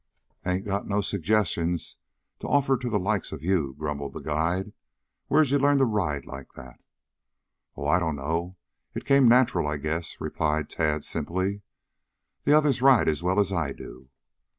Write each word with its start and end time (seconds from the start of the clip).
"Hain't 0.43 0.65
got 0.65 0.87
no 0.87 1.01
suggestions 1.01 1.97
to 2.39 2.47
offer 2.47 2.75
to 2.75 2.89
the 2.89 2.97
likes 2.97 3.31
of 3.31 3.43
you," 3.43 3.75
grumbled 3.77 4.13
the 4.13 4.19
guide. 4.19 4.73
"Where'd 5.27 5.51
you 5.51 5.59
learn 5.59 5.77
to 5.77 5.85
ride 5.85 6.25
like 6.25 6.53
that?" 6.53 6.79
"Oh, 7.77 7.85
I 7.85 7.99
don't 7.99 8.15
know. 8.15 8.57
It 8.95 9.05
came 9.05 9.27
natural, 9.27 9.67
I 9.67 9.77
guess," 9.77 10.19
replied 10.19 10.71
Tad 10.71 11.05
simply. 11.05 11.61
"The 12.45 12.53
others 12.57 12.81
ride 12.81 13.07
as 13.07 13.21
well 13.21 13.39
as 13.39 13.53
I 13.53 13.73
do." 13.73 14.09